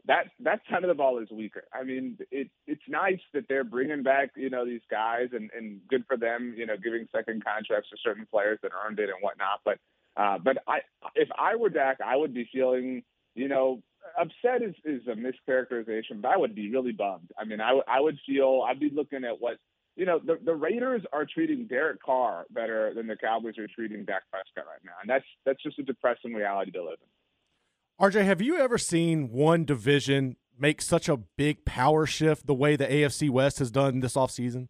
That 0.07 0.25
that 0.39 0.61
side 0.69 0.83
of 0.83 0.87
the 0.87 0.95
ball 0.95 1.19
is 1.19 1.29
weaker. 1.31 1.63
I 1.73 1.83
mean, 1.83 2.17
it, 2.31 2.49
it's 2.67 2.81
nice 2.87 3.19
that 3.33 3.45
they're 3.47 3.63
bringing 3.63 4.03
back, 4.03 4.31
you 4.35 4.49
know, 4.49 4.65
these 4.65 4.81
guys, 4.89 5.29
and, 5.33 5.49
and 5.55 5.81
good 5.87 6.03
for 6.07 6.17
them, 6.17 6.55
you 6.57 6.65
know, 6.65 6.77
giving 6.83 7.07
second 7.15 7.43
contracts 7.43 7.89
to 7.91 7.97
certain 8.03 8.27
players 8.31 8.59
that 8.63 8.71
earned 8.85 8.99
it 8.99 9.09
and 9.09 9.17
whatnot. 9.21 9.61
But 9.63 9.77
uh, 10.17 10.37
but 10.43 10.57
I, 10.67 10.79
if 11.15 11.29
I 11.37 11.55
were 11.55 11.69
Dak, 11.69 11.97
I 12.05 12.15
would 12.15 12.33
be 12.33 12.47
feeling, 12.51 13.03
you 13.35 13.47
know, 13.47 13.81
upset 14.19 14.61
is, 14.61 14.75
is 14.83 15.01
a 15.07 15.15
mischaracterization, 15.15 16.21
but 16.21 16.31
I 16.31 16.37
would 16.37 16.55
be 16.55 16.71
really 16.71 16.91
bummed. 16.91 17.31
I 17.37 17.45
mean, 17.45 17.59
I, 17.59 17.69
w- 17.69 17.83
I 17.87 17.99
would 17.99 18.17
feel 18.25 18.63
I'd 18.67 18.79
be 18.79 18.91
looking 18.93 19.23
at 19.23 19.39
what 19.39 19.57
you 19.95 20.05
know, 20.05 20.19
the, 20.19 20.37
the 20.43 20.53
Raiders 20.53 21.03
are 21.13 21.25
treating 21.25 21.67
Derek 21.67 22.01
Carr 22.03 22.45
better 22.51 22.93
than 22.93 23.07
the 23.07 23.15
Cowboys 23.15 23.57
are 23.57 23.67
treating 23.67 24.03
Dak 24.03 24.23
Prescott 24.29 24.69
right 24.69 24.81
now, 24.83 24.91
and 25.01 25.09
that's 25.09 25.25
that's 25.45 25.61
just 25.63 25.79
a 25.79 25.83
depressing 25.83 26.33
reality 26.33 26.71
to 26.71 26.83
live 26.83 26.97
in. 27.01 28.05
RJ, 28.05 28.25
have 28.25 28.41
you 28.41 28.57
ever 28.57 28.77
seen 28.77 29.31
one 29.31 29.63
division 29.63 30.35
make 30.59 30.81
such 30.81 31.07
a 31.07 31.17
big 31.17 31.63
power 31.63 32.05
shift 32.05 32.45
the 32.45 32.53
way 32.53 32.75
the 32.75 32.87
AFC 32.87 33.29
West 33.29 33.59
has 33.59 33.71
done 33.71 34.01
this 34.01 34.15
offseason? 34.15 34.67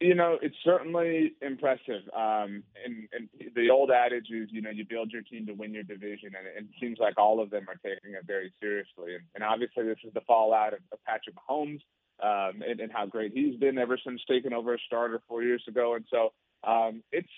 You 0.00 0.14
know, 0.14 0.38
it's 0.40 0.56
certainly 0.64 1.32
impressive. 1.42 2.02
Um, 2.14 2.62
and, 2.84 3.08
and 3.12 3.28
the 3.56 3.68
old 3.70 3.90
adage 3.90 4.30
is, 4.30 4.48
you 4.52 4.62
know, 4.62 4.70
you 4.70 4.84
build 4.88 5.10
your 5.10 5.22
team 5.22 5.46
to 5.46 5.54
win 5.54 5.74
your 5.74 5.82
division, 5.82 6.30
and 6.38 6.46
it 6.46 6.70
seems 6.80 6.98
like 7.00 7.18
all 7.18 7.40
of 7.40 7.50
them 7.50 7.66
are 7.68 7.74
taking 7.74 8.14
it 8.14 8.24
very 8.24 8.52
seriously. 8.60 9.16
And, 9.16 9.24
and 9.34 9.42
obviously, 9.42 9.84
this 9.84 9.98
is 10.04 10.12
the 10.14 10.20
fallout 10.20 10.72
of, 10.72 10.80
of 10.92 10.98
Patrick 11.04 11.34
Mahomes 11.34 11.80
um, 12.22 12.62
and, 12.68 12.80
and 12.80 12.92
how 12.92 13.06
great 13.06 13.32
he's 13.32 13.56
been 13.56 13.78
ever 13.78 13.98
since 14.04 14.20
taking 14.28 14.52
over 14.52 14.74
a 14.74 14.78
starter 14.86 15.20
four 15.28 15.42
years 15.42 15.62
ago. 15.68 15.94
And 15.94 16.04
so 16.10 16.32
um, 16.64 17.02
it's 17.12 17.28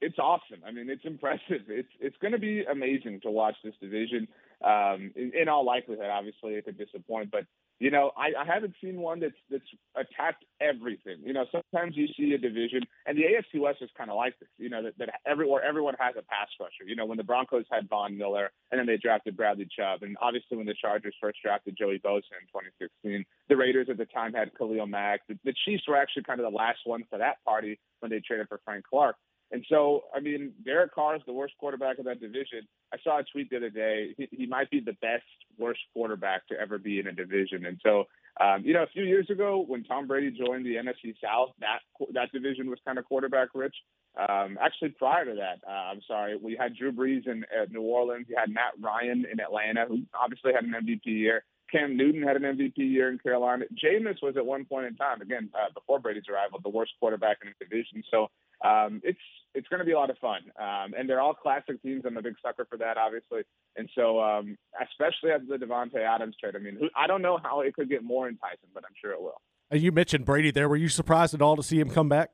it's 0.00 0.18
awesome. 0.18 0.58
I 0.66 0.72
mean, 0.72 0.90
it's 0.90 1.04
impressive. 1.04 1.62
It's 1.68 1.92
it's 2.00 2.16
going 2.20 2.32
to 2.32 2.38
be 2.38 2.64
amazing 2.64 3.20
to 3.22 3.30
watch 3.30 3.54
this 3.64 3.74
division. 3.80 4.28
Um, 4.64 5.12
in, 5.16 5.32
in 5.40 5.48
all 5.48 5.64
likelihood, 5.64 6.10
obviously, 6.10 6.54
it 6.54 6.64
could 6.64 6.78
disappoint, 6.78 7.30
but 7.30 7.46
you 7.82 7.90
know, 7.90 8.12
I, 8.16 8.30
I 8.40 8.44
haven't 8.44 8.74
seen 8.80 9.00
one 9.00 9.18
that's 9.18 9.34
that's 9.50 9.66
attacked 9.96 10.44
everything. 10.60 11.16
You 11.24 11.32
know, 11.32 11.46
sometimes 11.50 11.96
you 11.96 12.06
see 12.16 12.32
a 12.32 12.38
division, 12.38 12.82
and 13.06 13.18
the 13.18 13.22
AFC 13.22 13.60
West 13.60 13.78
is 13.82 13.90
kind 13.98 14.08
of 14.08 14.14
like 14.14 14.38
this. 14.38 14.48
You 14.56 14.70
know, 14.70 14.84
that, 14.84 14.96
that 14.98 15.10
everywhere 15.26 15.64
everyone 15.64 15.94
has 15.98 16.14
a 16.16 16.22
pass 16.22 16.46
rusher. 16.60 16.86
You 16.86 16.94
know, 16.94 17.06
when 17.06 17.18
the 17.18 17.24
Broncos 17.24 17.64
had 17.72 17.88
Von 17.88 18.16
Miller, 18.16 18.52
and 18.70 18.78
then 18.78 18.86
they 18.86 18.98
drafted 18.98 19.36
Bradley 19.36 19.66
Chubb, 19.76 20.04
and 20.04 20.16
obviously 20.22 20.56
when 20.56 20.66
the 20.66 20.76
Chargers 20.80 21.16
first 21.20 21.38
drafted 21.42 21.76
Joey 21.76 21.98
Bosa 21.98 22.38
in 22.38 22.46
2016, 22.54 23.24
the 23.48 23.56
Raiders 23.56 23.88
at 23.90 23.98
the 23.98 24.06
time 24.06 24.32
had 24.32 24.56
Khalil 24.56 24.86
Mack. 24.86 25.22
The, 25.28 25.36
the 25.42 25.54
Chiefs 25.64 25.82
were 25.88 25.96
actually 25.96 26.22
kind 26.22 26.38
of 26.38 26.44
the 26.44 26.56
last 26.56 26.86
ones 26.86 27.06
for 27.10 27.18
that 27.18 27.42
party 27.44 27.80
when 27.98 28.12
they 28.12 28.20
traded 28.24 28.46
for 28.46 28.60
Frank 28.64 28.84
Clark. 28.88 29.16
And 29.52 29.64
so, 29.68 30.04
I 30.14 30.20
mean, 30.20 30.52
Derek 30.64 30.94
Carr 30.94 31.14
is 31.14 31.22
the 31.26 31.32
worst 31.32 31.54
quarterback 31.58 31.98
of 31.98 32.06
that 32.06 32.20
division. 32.20 32.66
I 32.92 32.96
saw 33.04 33.18
a 33.18 33.22
tweet 33.22 33.50
the 33.50 33.58
other 33.58 33.70
day. 33.70 34.14
He, 34.16 34.28
he 34.32 34.46
might 34.46 34.70
be 34.70 34.80
the 34.80 34.96
best 35.02 35.24
worst 35.58 35.80
quarterback 35.92 36.46
to 36.48 36.58
ever 36.58 36.78
be 36.78 36.98
in 36.98 37.06
a 37.06 37.12
division. 37.12 37.66
And 37.66 37.78
so, 37.84 38.04
um, 38.40 38.62
you 38.64 38.72
know, 38.72 38.82
a 38.82 38.86
few 38.86 39.04
years 39.04 39.28
ago 39.28 39.62
when 39.66 39.84
Tom 39.84 40.06
Brady 40.06 40.30
joined 40.30 40.64
the 40.64 40.76
NFC 40.76 41.14
South, 41.22 41.50
that 41.60 41.80
that 42.14 42.32
division 42.32 42.70
was 42.70 42.78
kind 42.86 42.98
of 42.98 43.04
quarterback 43.04 43.48
rich. 43.54 43.74
Um, 44.16 44.58
actually, 44.60 44.90
prior 44.90 45.26
to 45.26 45.34
that, 45.34 45.60
uh, 45.68 45.92
I'm 45.92 46.00
sorry, 46.08 46.36
we 46.36 46.56
had 46.58 46.74
Drew 46.74 46.92
Brees 46.92 47.26
in 47.26 47.44
New 47.70 47.82
Orleans. 47.82 48.26
You 48.28 48.36
had 48.38 48.50
Matt 48.50 48.72
Ryan 48.80 49.26
in 49.30 49.38
Atlanta, 49.38 49.84
who 49.86 50.02
obviously 50.18 50.52
had 50.54 50.64
an 50.64 50.72
MVP 50.72 51.04
year. 51.04 51.44
Cam 51.70 51.96
Newton 51.96 52.22
had 52.22 52.36
an 52.36 52.42
MVP 52.42 52.76
year 52.76 53.10
in 53.10 53.18
Carolina. 53.18 53.64
Jameis 53.82 54.22
was 54.22 54.36
at 54.36 54.44
one 54.44 54.66
point 54.66 54.86
in 54.86 54.96
time, 54.96 55.22
again, 55.22 55.50
uh, 55.54 55.72
before 55.72 55.98
Brady's 55.98 56.28
arrival, 56.30 56.60
the 56.62 56.68
worst 56.68 56.92
quarterback 57.00 57.38
in 57.42 57.48
the 57.48 57.64
division. 57.64 58.04
So 58.10 58.28
um, 58.62 59.00
it's 59.02 59.18
it's 59.54 59.68
going 59.68 59.80
to 59.80 59.84
be 59.84 59.92
a 59.92 59.98
lot 59.98 60.10
of 60.10 60.18
fun. 60.18 60.40
Um, 60.58 60.94
and 60.96 61.08
they're 61.08 61.20
all 61.20 61.34
classic 61.34 61.82
teams. 61.82 62.04
I'm 62.06 62.16
a 62.16 62.22
big 62.22 62.34
sucker 62.42 62.66
for 62.68 62.78
that, 62.78 62.96
obviously. 62.96 63.42
And 63.76 63.88
so, 63.94 64.22
um, 64.22 64.56
especially 64.80 65.30
after 65.30 65.46
the 65.46 65.64
Davante 65.64 65.96
Adams 65.96 66.36
trade, 66.40 66.56
I 66.56 66.58
mean, 66.58 66.76
who, 66.78 66.88
I 66.96 67.06
don't 67.06 67.22
know 67.22 67.38
how 67.42 67.60
it 67.60 67.74
could 67.74 67.88
get 67.88 68.02
more 68.02 68.28
enticing, 68.28 68.70
but 68.72 68.84
I'm 68.84 68.94
sure 69.00 69.12
it 69.12 69.20
will. 69.20 69.40
And 69.70 69.80
You 69.80 69.92
mentioned 69.92 70.24
Brady 70.24 70.50
there. 70.50 70.68
Were 70.68 70.76
you 70.76 70.88
surprised 70.88 71.34
at 71.34 71.42
all 71.42 71.56
to 71.56 71.62
see 71.62 71.78
him 71.78 71.90
come 71.90 72.08
back? 72.08 72.30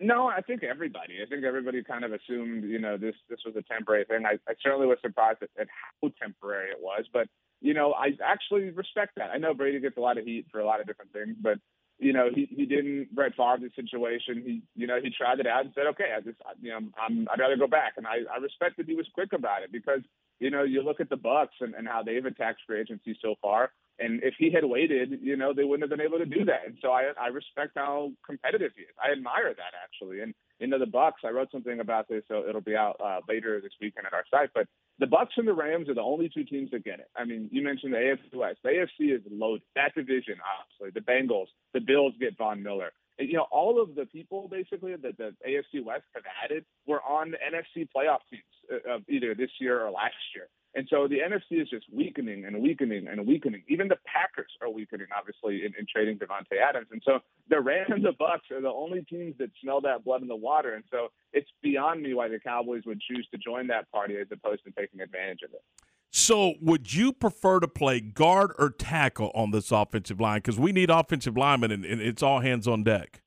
No, 0.00 0.28
I 0.28 0.42
think 0.42 0.62
everybody. 0.62 1.14
I 1.22 1.28
think 1.28 1.44
everybody 1.44 1.82
kind 1.82 2.04
of 2.04 2.12
assumed, 2.12 2.64
you 2.64 2.78
know, 2.78 2.96
this 2.96 3.16
this 3.28 3.40
was 3.44 3.56
a 3.56 3.62
temporary 3.62 4.04
thing. 4.04 4.24
I, 4.24 4.38
I 4.48 4.54
certainly 4.62 4.86
was 4.86 4.98
surprised 5.02 5.42
at, 5.42 5.50
at 5.60 5.66
how 6.00 6.10
temporary 6.22 6.70
it 6.70 6.78
was, 6.80 7.06
but 7.12 7.26
you 7.60 7.74
know, 7.74 7.92
I 7.92 8.10
actually 8.24 8.70
respect 8.70 9.12
that. 9.16 9.30
I 9.30 9.38
know 9.38 9.54
Brady 9.54 9.80
gets 9.80 9.96
a 9.96 10.00
lot 10.00 10.16
of 10.16 10.24
heat 10.24 10.46
for 10.52 10.60
a 10.60 10.64
lot 10.64 10.80
of 10.80 10.86
different 10.86 11.12
things, 11.12 11.34
but 11.40 11.58
you 11.98 12.12
know, 12.12 12.28
he, 12.32 12.48
he 12.50 12.64
didn't 12.64 13.14
Brett 13.14 13.34
Favre 13.36 13.58
the 13.60 13.70
situation. 13.74 14.42
He, 14.44 14.62
you 14.76 14.86
know, 14.86 15.00
he 15.02 15.10
tried 15.10 15.40
it 15.40 15.46
out 15.46 15.64
and 15.64 15.72
said, 15.74 15.86
okay, 15.88 16.12
I 16.16 16.20
just, 16.20 16.38
you 16.60 16.70
know, 16.70 16.78
I'm, 17.00 17.28
I'd 17.32 17.40
rather 17.40 17.56
go 17.56 17.66
back. 17.66 17.94
And 17.96 18.06
I, 18.06 18.18
I 18.32 18.38
respect 18.38 18.76
that 18.76 18.86
he 18.86 18.94
was 18.94 19.06
quick 19.14 19.32
about 19.32 19.62
it 19.62 19.72
because, 19.72 20.00
you 20.40 20.50
know, 20.50 20.62
you 20.62 20.82
look 20.82 21.00
at 21.00 21.10
the 21.10 21.16
Bucs 21.16 21.58
and, 21.60 21.74
and 21.74 21.86
how 21.86 22.02
they've 22.02 22.24
attacked 22.24 22.60
free 22.66 22.80
agency 22.80 23.18
so 23.20 23.34
far. 23.42 23.72
And 24.00 24.22
if 24.22 24.34
he 24.38 24.52
had 24.52 24.64
waited, 24.64 25.18
you 25.22 25.36
know, 25.36 25.52
they 25.52 25.64
wouldn't 25.64 25.90
have 25.90 25.96
been 25.96 26.06
able 26.06 26.18
to 26.18 26.26
do 26.26 26.44
that. 26.44 26.66
And 26.66 26.76
so 26.80 26.92
I, 26.92 27.10
I 27.20 27.28
respect 27.28 27.72
how 27.74 28.12
competitive 28.24 28.70
he 28.76 28.82
is. 28.82 28.94
I 29.02 29.10
admire 29.10 29.52
that 29.54 29.74
actually. 29.82 30.20
And 30.20 30.34
you 30.60 30.66
know, 30.66 30.78
the 30.78 30.86
Bucs. 30.86 31.24
I 31.24 31.30
wrote 31.30 31.50
something 31.52 31.80
about 31.80 32.08
this, 32.08 32.22
so 32.28 32.44
it'll 32.48 32.60
be 32.60 32.76
out 32.76 32.96
uh, 33.04 33.20
later 33.28 33.60
this 33.60 33.72
weekend 33.80 34.06
at 34.06 34.12
our 34.12 34.24
site. 34.30 34.50
But 34.54 34.66
the 34.98 35.06
Bucs 35.06 35.36
and 35.36 35.46
the 35.46 35.52
Rams 35.52 35.88
are 35.88 35.94
the 35.94 36.00
only 36.00 36.28
two 36.28 36.44
teams 36.44 36.70
that 36.72 36.84
get 36.84 36.98
it. 36.98 37.08
I 37.16 37.24
mean, 37.24 37.48
you 37.52 37.62
mentioned 37.62 37.92
the 37.92 37.98
AFC 37.98 38.36
West. 38.36 38.58
The 38.62 38.70
AFC 38.70 39.14
is 39.14 39.22
loaded. 39.30 39.62
That 39.76 39.94
division, 39.94 40.34
obviously, 40.42 41.00
the 41.00 41.06
Bengals, 41.06 41.46
the 41.74 41.80
Bills 41.80 42.14
get 42.20 42.36
Von 42.36 42.62
Miller 42.62 42.92
you 43.18 43.34
know, 43.34 43.46
all 43.50 43.82
of 43.82 43.94
the 43.94 44.06
people 44.06 44.48
basically 44.48 44.94
that 44.94 45.16
the 45.18 45.34
AFC 45.46 45.84
West 45.84 46.04
have 46.14 46.24
added 46.44 46.64
were 46.86 47.02
on 47.02 47.32
NFC 47.32 47.88
playoff 47.94 48.20
teams 48.30 48.42
uh, 48.72 48.94
of 48.94 49.02
either 49.08 49.34
this 49.34 49.50
year 49.60 49.84
or 49.84 49.90
last 49.90 50.14
year. 50.34 50.48
And 50.74 50.86
so 50.90 51.08
the 51.08 51.18
NFC 51.18 51.62
is 51.62 51.68
just 51.68 51.86
weakening 51.92 52.44
and 52.44 52.60
weakening 52.60 53.08
and 53.08 53.26
weakening. 53.26 53.62
Even 53.68 53.88
the 53.88 53.96
Packers 54.04 54.52
are 54.62 54.70
weakening, 54.70 55.06
obviously, 55.16 55.64
in, 55.64 55.72
in 55.78 55.86
trading 55.90 56.18
Davante 56.18 56.60
Adams. 56.62 56.88
And 56.92 57.02
so 57.04 57.20
the 57.48 57.60
Rams 57.60 57.88
and 57.88 58.04
the 58.04 58.12
Bucs 58.12 58.50
are 58.52 58.60
the 58.60 58.68
only 58.68 59.02
teams 59.02 59.34
that 59.38 59.50
smell 59.62 59.80
that 59.80 60.04
blood 60.04 60.22
in 60.22 60.28
the 60.28 60.36
water. 60.36 60.74
And 60.74 60.84
so 60.90 61.08
it's 61.32 61.48
beyond 61.62 62.02
me 62.02 62.14
why 62.14 62.28
the 62.28 62.38
Cowboys 62.38 62.82
would 62.86 63.00
choose 63.00 63.26
to 63.32 63.38
join 63.38 63.66
that 63.68 63.90
party 63.90 64.16
as 64.18 64.26
opposed 64.30 64.62
to 64.64 64.70
taking 64.70 65.00
advantage 65.00 65.40
of 65.42 65.52
it. 65.52 65.62
So, 66.10 66.54
would 66.62 66.94
you 66.94 67.12
prefer 67.12 67.60
to 67.60 67.68
play 67.68 68.00
guard 68.00 68.52
or 68.58 68.70
tackle 68.70 69.30
on 69.34 69.50
this 69.50 69.70
offensive 69.70 70.20
line? 70.20 70.38
Because 70.38 70.58
we 70.58 70.72
need 70.72 70.88
offensive 70.88 71.36
linemen, 71.36 71.70
and, 71.70 71.84
and, 71.84 72.00
it's 72.00 72.22
all 72.22 72.40
hands 72.40 72.66
on 72.66 72.82
deck. 72.82 73.20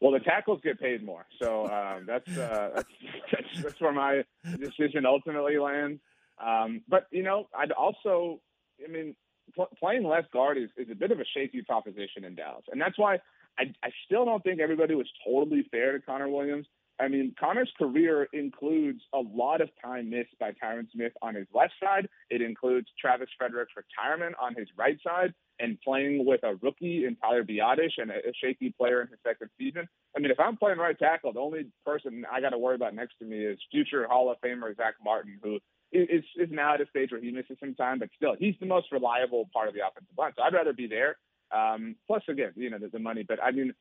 Well, 0.00 0.12
the 0.12 0.20
tackles 0.20 0.60
get 0.62 0.78
paid 0.78 1.04
more, 1.04 1.26
so 1.42 1.64
um, 1.66 2.06
that's, 2.06 2.28
uh, 2.38 2.82
that's, 3.32 3.62
that's 3.62 3.80
where 3.80 3.92
my 3.92 4.24
decision 4.58 5.06
ultimately 5.06 5.58
lands. 5.58 6.00
Um, 6.44 6.82
but 6.88 7.06
you 7.10 7.22
know, 7.22 7.48
I'd 7.56 7.72
also, 7.72 8.40
I 8.84 8.88
mean, 8.88 9.16
pl- 9.54 9.70
playing 9.78 10.04
left 10.04 10.30
guard 10.30 10.58
is, 10.58 10.70
is 10.76 10.88
a 10.90 10.94
bit 10.94 11.10
of 11.10 11.18
a 11.18 11.24
shaky 11.34 11.62
proposition 11.62 12.24
in 12.24 12.36
Dallas, 12.36 12.64
and 12.70 12.80
that's 12.80 12.98
why 12.98 13.18
I, 13.58 13.64
I 13.82 13.90
still 14.04 14.24
don't 14.24 14.42
think 14.44 14.60
everybody 14.60 14.94
was 14.94 15.08
totally 15.26 15.66
fair 15.70 15.92
to 15.92 16.00
Connor 16.00 16.28
Williams. 16.28 16.66
I 16.98 17.08
mean, 17.08 17.34
Connor's 17.38 17.70
career 17.76 18.26
includes 18.32 19.00
a 19.12 19.18
lot 19.18 19.60
of 19.60 19.68
time 19.84 20.08
missed 20.10 20.38
by 20.40 20.52
Tyron 20.52 20.90
Smith 20.92 21.12
on 21.20 21.34
his 21.34 21.46
left 21.54 21.74
side. 21.82 22.08
It 22.30 22.40
includes 22.40 22.88
Travis 22.98 23.28
Frederick's 23.36 23.72
retirement 23.76 24.34
on 24.40 24.54
his 24.54 24.68
right 24.76 24.98
side 25.04 25.34
and 25.58 25.78
playing 25.82 26.24
with 26.24 26.42
a 26.42 26.54
rookie 26.62 27.04
in 27.04 27.16
Tyler 27.16 27.44
Biadasz 27.44 27.92
and 27.98 28.10
a, 28.10 28.14
a 28.14 28.32
shaky 28.42 28.74
player 28.78 29.02
in 29.02 29.08
his 29.08 29.18
second 29.26 29.50
season. 29.58 29.88
I 30.16 30.20
mean, 30.20 30.30
if 30.30 30.40
I'm 30.40 30.56
playing 30.56 30.78
right 30.78 30.98
tackle, 30.98 31.32
the 31.32 31.40
only 31.40 31.66
person 31.84 32.24
I 32.30 32.40
got 32.40 32.50
to 32.50 32.58
worry 32.58 32.74
about 32.74 32.94
next 32.94 33.18
to 33.18 33.24
me 33.24 33.44
is 33.44 33.58
future 33.70 34.06
Hall 34.08 34.30
of 34.30 34.40
Famer 34.40 34.74
Zack 34.76 34.94
Martin, 35.04 35.38
who 35.42 35.58
is, 35.92 36.24
is 36.36 36.48
now 36.50 36.74
at 36.74 36.80
a 36.80 36.86
stage 36.86 37.12
where 37.12 37.20
he 37.20 37.30
misses 37.30 37.56
some 37.60 37.74
time, 37.74 37.98
but 37.98 38.08
still, 38.16 38.34
he's 38.38 38.54
the 38.60 38.66
most 38.66 38.90
reliable 38.90 39.48
part 39.52 39.68
of 39.68 39.74
the 39.74 39.80
offensive 39.80 40.16
line. 40.16 40.32
So 40.36 40.42
I'd 40.42 40.54
rather 40.54 40.72
be 40.72 40.86
there. 40.86 41.16
Um, 41.54 41.96
plus, 42.06 42.22
again, 42.28 42.52
you 42.56 42.70
know, 42.70 42.78
the, 42.78 42.88
the 42.88 42.98
money. 42.98 43.24
But 43.26 43.42
I 43.42 43.52
mean, 43.52 43.72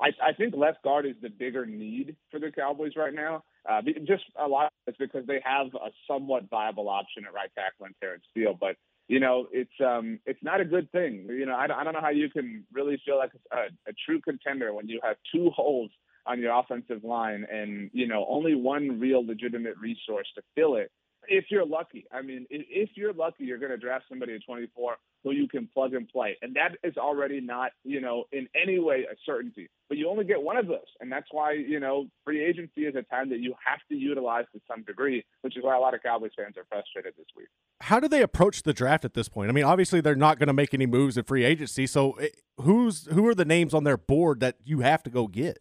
I, 0.00 0.08
I 0.22 0.32
think 0.32 0.54
left 0.56 0.82
guard 0.82 1.06
is 1.06 1.14
the 1.22 1.28
bigger 1.28 1.66
need 1.66 2.16
for 2.30 2.40
the 2.40 2.50
Cowboys 2.50 2.92
right 2.96 3.14
now. 3.14 3.44
Uh, 3.68 3.82
just 4.06 4.24
a 4.42 4.46
lot 4.46 4.72
it's 4.86 4.96
because 4.96 5.26
they 5.26 5.40
have 5.44 5.68
a 5.74 5.90
somewhat 6.08 6.48
viable 6.50 6.88
option 6.88 7.24
at 7.26 7.34
right 7.34 7.50
tackle 7.54 7.86
in 7.86 7.94
Terence 8.00 8.24
Steele, 8.30 8.56
but 8.58 8.76
you 9.08 9.20
know 9.20 9.46
it's 9.52 9.70
um 9.84 10.18
it's 10.26 10.42
not 10.42 10.60
a 10.60 10.64
good 10.64 10.90
thing. 10.92 11.26
You 11.28 11.46
know 11.46 11.54
I, 11.54 11.64
I 11.64 11.84
don't 11.84 11.92
know 11.92 12.00
how 12.00 12.10
you 12.10 12.30
can 12.30 12.64
really 12.72 13.00
feel 13.04 13.18
like 13.18 13.32
a, 13.52 13.90
a 13.90 13.92
true 14.04 14.20
contender 14.20 14.72
when 14.72 14.88
you 14.88 15.00
have 15.02 15.16
two 15.34 15.50
holes 15.50 15.90
on 16.26 16.40
your 16.40 16.58
offensive 16.58 17.04
line 17.04 17.46
and 17.50 17.90
you 17.92 18.06
know 18.06 18.26
only 18.28 18.54
one 18.54 19.00
real 19.00 19.24
legitimate 19.24 19.76
resource 19.78 20.26
to 20.34 20.42
fill 20.54 20.76
it 20.76 20.90
if 21.28 21.46
you're 21.50 21.66
lucky. 21.66 22.06
I 22.12 22.22
mean, 22.22 22.46
if 22.50 22.90
you're 22.94 23.12
lucky, 23.12 23.44
you're 23.44 23.58
going 23.58 23.70
to 23.70 23.76
draft 23.76 24.04
somebody 24.08 24.34
at 24.34 24.40
24 24.46 24.96
who 25.24 25.32
you 25.32 25.48
can 25.48 25.68
plug 25.74 25.92
and 25.94 26.08
play. 26.08 26.36
And 26.40 26.54
that 26.54 26.76
is 26.84 26.96
already 26.96 27.40
not, 27.40 27.72
you 27.84 28.00
know, 28.00 28.24
in 28.32 28.48
any 28.60 28.78
way 28.78 29.06
a 29.10 29.16
certainty. 29.24 29.68
But 29.88 29.98
you 29.98 30.08
only 30.08 30.24
get 30.24 30.40
one 30.40 30.56
of 30.56 30.68
those. 30.68 30.86
And 31.00 31.10
that's 31.10 31.26
why, 31.32 31.52
you 31.52 31.80
know, 31.80 32.06
free 32.24 32.44
agency 32.44 32.82
is 32.82 32.94
a 32.94 33.02
time 33.02 33.30
that 33.30 33.40
you 33.40 33.54
have 33.64 33.80
to 33.88 33.96
utilize 33.96 34.44
to 34.54 34.60
some 34.68 34.84
degree, 34.84 35.24
which 35.42 35.56
is 35.56 35.64
why 35.64 35.76
a 35.76 35.80
lot 35.80 35.94
of 35.94 36.02
Cowboys 36.02 36.30
fans 36.36 36.56
are 36.56 36.64
frustrated 36.68 37.14
this 37.16 37.26
week. 37.36 37.48
How 37.80 37.98
do 37.98 38.08
they 38.08 38.22
approach 38.22 38.62
the 38.62 38.72
draft 38.72 39.04
at 39.04 39.14
this 39.14 39.28
point? 39.28 39.50
I 39.50 39.52
mean, 39.52 39.64
obviously 39.64 40.00
they're 40.00 40.14
not 40.14 40.38
going 40.38 40.46
to 40.46 40.52
make 40.52 40.72
any 40.72 40.86
moves 40.86 41.16
in 41.16 41.24
free 41.24 41.44
agency. 41.44 41.86
So 41.86 42.12
eh, 42.12 42.28
who's 42.60 43.06
who 43.06 43.26
are 43.26 43.34
the 43.34 43.44
names 43.44 43.74
on 43.74 43.84
their 43.84 43.96
board 43.96 44.40
that 44.40 44.56
you 44.64 44.80
have 44.80 45.02
to 45.04 45.10
go 45.10 45.26
get? 45.26 45.58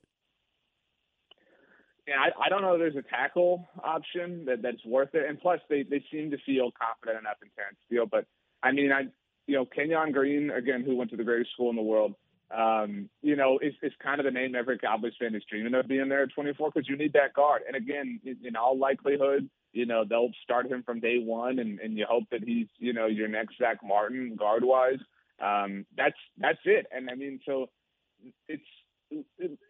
Yeah, 2.08 2.16
I, 2.20 2.46
I 2.46 2.50
don't 2.50 2.62
know. 2.62 2.78
There's 2.78 2.96
a 2.96 3.02
tackle 3.02 3.68
option 3.84 4.46
that, 4.46 4.62
that's 4.62 4.84
worth 4.86 5.10
it, 5.16 5.28
and 5.28 5.40
plus 5.40 5.60
they, 5.70 5.84
they 5.84 6.04
seem 6.12 6.30
to 6.32 6.38
feel 6.46 6.72
confident 6.72 7.20
enough 7.20 7.38
in 7.42 7.50
Terence 7.56 7.78
Steele. 7.88 8.06
But 8.06 8.26
I 8.62 8.72
mean, 8.72 8.92
I 8.92 9.04
you 9.48 9.56
know 9.56 9.66
Kenyon 9.66 10.12
Green 10.12 10.52
again, 10.52 10.84
who 10.84 10.96
went 10.96 11.10
to 11.12 11.18
the 11.18 11.24
greatest 11.24 11.52
school 11.54 11.70
in 11.72 11.76
the 11.76 11.82
world. 11.82 12.14
Um, 12.56 13.10
you 13.24 13.36
know, 13.36 13.58
is 13.60 13.74
is 13.82 13.92
kind 14.04 14.20
of 14.20 14.26
the 14.26 14.32
name 14.32 14.54
every 14.56 14.78
Cowboys 14.78 15.14
fan 15.20 15.34
is 15.34 15.44
dreaming 15.50 15.74
of 15.74 15.88
being 15.88 16.08
there 16.10 16.24
at 16.24 16.30
24 16.36 16.72
because 16.74 16.88
you 16.88 16.96
need 16.96 17.14
that 17.14 17.34
guard. 17.34 17.64
And 17.68 17.76
again, 17.76 18.20
in, 18.24 18.38
in 18.46 18.56
all 18.56 18.78
likelihood, 18.78 19.50
you 19.74 19.88
know 19.88 20.04
they'll 20.08 20.32
start 20.44 20.68
him 20.68 20.84
from 20.84 21.00
day 21.00 21.18
one, 21.18 21.58
and, 21.58 21.80
and 21.80 21.98
you 21.98 22.06
hope 22.08 22.26
that 22.32 22.44
he's 22.44 22.68
you 22.78 22.94
know 22.94 23.08
your 23.08 23.28
next 23.28 23.58
Zack 23.58 23.78
Martin 23.84 24.36
guard 24.38 24.64
wise. 24.64 25.00
Um, 25.42 25.88
that's 25.98 26.18
that's 26.38 26.60
it. 26.66 26.86
And 26.96 27.10
I 27.10 27.16
mean, 27.16 27.40
so 27.48 27.68
it's 28.48 28.64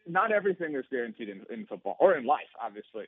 not 0.07 0.31
everything 0.31 0.75
is 0.75 0.85
guaranteed 0.91 1.29
in, 1.29 1.41
in 1.51 1.65
football 1.65 1.97
or 1.99 2.15
in 2.17 2.25
life, 2.25 2.41
obviously. 2.61 3.05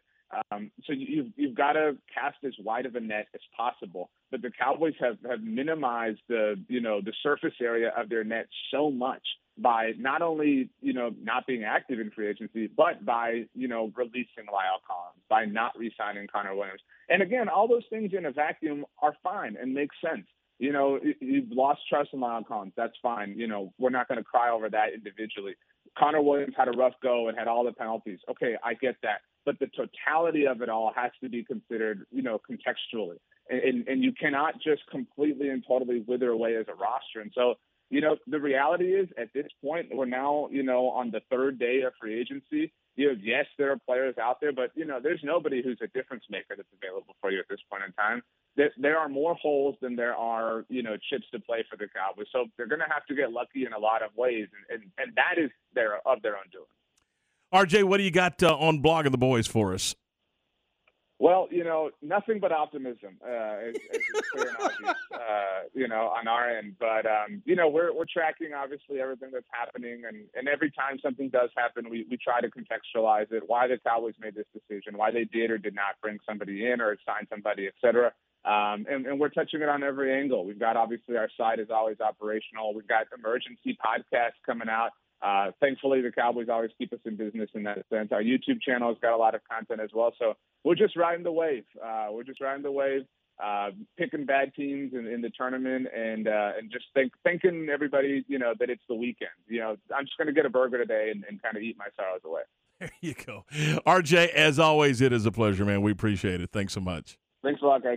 Um, 0.51 0.72
so 0.86 0.93
you've 0.93 1.31
you've 1.36 1.55
got 1.55 1.74
to 1.74 1.96
cast 2.13 2.38
as 2.46 2.53
wide 2.63 2.86
of 2.86 2.96
a 2.96 3.00
net 3.00 3.27
as 3.34 3.41
possible. 3.55 4.10
But 4.29 4.41
the 4.41 4.51
Cowboys 4.51 4.93
have 5.00 5.17
have 5.29 5.41
minimized 5.41 6.19
the 6.27 6.55
you 6.67 6.81
know 6.81 7.01
the 7.01 7.13
surface 7.24 7.53
area 7.62 7.93
of 7.98 8.10
their 8.10 8.24
net 8.24 8.48
so 8.72 8.91
much 8.91 9.24
by 9.57 9.93
not 9.98 10.22
only 10.22 10.69
you 10.81 10.93
know 10.93 11.12
not 11.22 11.48
being 11.48 11.63
active 11.63 12.00
in 12.00 12.12
free 12.12 12.27
agency, 12.27 12.69
but 12.75 13.05
by 13.05 13.43
you 13.55 13.67
know 13.67 13.91
releasing 13.96 14.46
La'el 14.48 14.84
Collins, 14.86 15.22
by 15.29 15.46
not 15.46 15.72
re-signing 15.77 16.27
Connor 16.27 16.55
Williams. 16.55 16.81
And 17.10 17.22
again, 17.22 17.48
all 17.48 17.67
those 17.67 17.86
things 17.89 18.12
in 18.17 18.25
a 18.25 18.31
vacuum 18.31 18.86
are 19.01 19.13
fine 19.24 19.55
and 19.60 19.74
make 19.74 19.89
sense. 20.03 20.25
You 20.60 20.74
know, 20.74 21.00
you've 21.22 21.51
lost 21.51 21.81
trust 21.88 22.10
in 22.13 22.19
La'el 22.19 22.46
Collins. 22.46 22.74
That's 22.75 22.96
fine. 23.01 23.36
You 23.38 23.48
know, 23.48 23.74
we're 23.77 23.91
not 23.91 24.07
going 24.07 24.17
to 24.17 24.24
cry 24.24 24.50
over 24.50 24.69
that 24.69 24.93
individually. 24.93 25.55
Connor 25.98 26.22
Williams 26.22 26.54
had 26.58 26.68
a 26.68 26.72
rough 26.72 26.94
go 27.01 27.27
and 27.27 27.38
had 27.38 27.48
all 27.48 27.63
the 27.63 27.72
penalties. 27.72 28.20
Okay, 28.30 28.56
I 28.63 28.74
get 28.75 28.96
that. 29.04 29.22
But 29.46 29.60
the 29.60 29.68
totality 29.68 30.46
of 30.46 30.62
it 30.62 30.70
all 30.70 30.92
has 30.96 31.12
to 31.24 31.30
be 31.30 31.44
considered, 31.44 32.06
you 32.12 32.22
know, 32.22 32.39
contextually. 32.50 33.18
And, 33.50 33.62
and, 33.62 33.88
and 33.88 34.04
you 34.04 34.12
cannot 34.12 34.56
just 34.62 34.82
completely 34.92 35.50
and 35.50 35.63
totally 35.68 36.04
wither 36.06 36.30
away 36.30 36.56
as 36.58 36.66
a 36.68 36.74
roster. 36.74 37.22
And 37.22 37.32
so, 37.34 37.56
you 37.89 38.01
know, 38.01 38.18
the 38.27 38.39
reality 38.39 38.94
is 38.94 39.08
at 39.18 39.30
this 39.34 39.48
point, 39.63 39.88
we're 39.94 40.06
now, 40.06 40.50
you 40.51 40.63
know, 40.63 40.89
on 40.89 41.12
the 41.12 41.22
third 41.32 41.58
day 41.58 41.82
of 41.82 41.94
free 42.00 42.20
agency. 42.20 42.74
You 42.98 43.13
know, 43.13 43.20
yes, 43.22 43.46
there 43.58 43.72
are 43.72 43.77
players 43.77 44.16
out 44.18 44.42
there, 44.42 44.51
but, 44.51 44.72
you 44.75 44.84
know, 44.84 45.00
there's 45.01 45.22
nobody 45.24 45.63
who's 45.63 45.80
a 45.82 45.88
difference 45.88 46.25
maker 46.30 46.56
that's 46.58 46.68
available 46.74 47.16
for 47.22 47.32
you 47.32 47.39
at 47.39 47.48
this 47.48 47.60
point 47.70 47.84
in 47.86 47.94
time 47.94 48.22
there, 48.58 48.72
there 48.77 48.98
are 48.98 49.08
more 49.08 49.36
holes 49.36 49.75
than 49.82 49.96
there 49.96 50.16
are, 50.16 50.66
you 50.68 50.84
know, 50.84 50.98
chips 51.10 51.25
to 51.32 51.39
play 51.39 51.63
for 51.70 51.77
the 51.77 51.88
Cowboys. 51.88 52.25
So 52.34 52.48
they're 52.58 52.68
going 52.68 52.82
to 52.82 52.92
have 52.92 53.06
to 53.06 53.16
get 53.16 53.32
lucky 53.32 53.66
in 53.66 53.72
a 53.72 53.80
lot 53.80 54.01
of 54.01 54.10
ways, 54.18 54.48
and, 54.70 54.82
and, 54.82 54.92
and 54.98 55.16
that 55.16 55.42
is 55.42 55.51
their 55.74 55.96
of 56.06 56.22
their 56.24 56.36
own 56.36 56.44
doing. 56.51 56.66
RJ, 57.54 57.84
what 57.86 57.98
do 57.98 58.04
you 58.04 58.12
got 58.12 58.44
uh, 58.44 58.58
on 58.58 58.82
blogging 58.82 59.12
the 59.12 59.18
boys 59.18 59.48
for 59.48 59.74
us? 59.74 59.96
Well, 61.19 61.47
you 61.50 61.63
know, 61.63 61.89
nothing 62.03 62.39
but 62.39 62.51
optimism, 62.51 63.17
uh, 63.25 63.69
as, 63.69 63.75
as 63.91 64.21
clear 64.31 64.50
and 64.50 64.57
obvious, 64.62 64.95
uh, 65.13 65.63
you 65.74 65.88
know, 65.88 66.13
on 66.15 66.27
our 66.27 66.47
end. 66.47 66.75
But 66.79 67.07
um, 67.07 67.41
you 67.43 67.55
know, 67.55 67.67
we're 67.69 67.91
we're 67.91 68.05
tracking 68.05 68.53
obviously 68.53 69.01
everything 69.01 69.31
that's 69.33 69.47
happening, 69.51 70.03
and 70.07 70.25
and 70.36 70.47
every 70.47 70.69
time 70.69 71.00
something 71.01 71.29
does 71.29 71.50
happen, 71.57 71.89
we 71.89 72.05
we 72.09 72.17
try 72.17 72.39
to 72.39 72.50
contextualize 72.50 73.31
it, 73.31 73.43
why 73.47 73.67
the 73.67 73.79
Cowboys 73.83 74.13
made 74.21 74.36
this 74.36 74.45
decision, 74.53 74.95
why 74.95 75.09
they 75.09 75.24
did 75.24 75.50
or 75.50 75.57
did 75.57 75.74
not 75.74 76.00
bring 76.03 76.19
somebody 76.27 76.69
in 76.69 76.81
or 76.81 76.95
sign 77.03 77.25
somebody, 77.31 77.65
et 77.65 77.74
cetera. 77.81 78.13
Um, 78.45 78.86
and, 78.89 79.05
and, 79.07 79.19
we're 79.19 79.29
touching 79.29 79.62
it 79.62 79.67
on 79.67 79.83
every 79.83 80.13
angle. 80.13 80.45
We've 80.45 80.59
got 80.59 80.77
obviously 80.77 81.17
our 81.17 81.29
site 81.36 81.59
is 81.59 81.67
always 81.69 82.00
operational. 82.00 82.74
We've 82.74 82.88
got 82.88 83.07
emergency 83.17 83.77
podcasts 83.83 84.39
coming 84.45 84.69
out. 84.69 84.91
Uh, 85.21 85.51
thankfully, 85.59 86.01
the 86.01 86.12
Cowboys 86.12 86.47
always 86.50 86.71
keep 86.77 86.93
us 86.93 87.00
in 87.05 87.15
business 87.15 87.50
in 87.55 87.63
that 87.63 87.83
sense. 87.91 88.09
Our 88.12 88.21
YouTube 88.21 88.62
channel 88.62 88.89
has 88.89 88.97
got 89.01 89.13
a 89.13 89.17
lot 89.17 89.36
of 89.36 89.41
content 89.50 89.81
as 89.81 89.89
well. 89.93 90.13
So 90.19 90.36
we're 90.63 90.75
just 90.75 90.95
riding 90.95 91.24
the 91.24 91.31
wave. 91.31 91.63
Uh, 91.83 92.07
we're 92.12 92.24
just 92.24 92.39
riding 92.39 92.62
the 92.62 92.71
wave, 92.71 93.01
uh, 93.43 93.71
picking 93.97 94.25
bad 94.25 94.53
teams 94.53 94.93
in, 94.93 95.07
in 95.07 95.21
the 95.21 95.31
tournament, 95.36 95.88
and 95.95 96.27
uh, 96.27 96.51
and 96.57 96.71
just 96.71 96.86
think, 96.93 97.13
thinking 97.24 97.67
everybody, 97.71 98.24
you 98.27 98.38
know, 98.38 98.53
that 98.59 98.69
it's 98.69 98.83
the 98.88 98.95
weekend. 98.95 99.31
You 99.47 99.59
know, 99.59 99.77
I'm 99.95 100.05
just 100.05 100.17
going 100.17 100.27
to 100.27 100.33
get 100.33 100.45
a 100.45 100.50
burger 100.50 100.77
today 100.77 101.09
and, 101.12 101.24
and 101.27 101.41
kind 101.41 101.57
of 101.57 101.63
eat 101.63 101.77
my 101.77 101.88
sorrows 101.95 102.21
away. 102.25 102.41
There 102.79 102.91
you 103.01 103.15
go, 103.15 103.43
RJ. 103.88 104.29
As 104.29 104.59
always, 104.59 105.01
it 105.01 105.12
is 105.12 105.25
a 105.25 105.31
pleasure, 105.31 105.65
man. 105.65 105.81
We 105.81 105.91
appreciate 105.91 106.41
it. 106.41 106.51
Thanks 106.51 106.74
so 106.74 106.79
much. 106.79 107.17
Thanks 107.43 107.62
a 107.63 107.65
lot, 107.65 107.81
guys. 107.81 107.95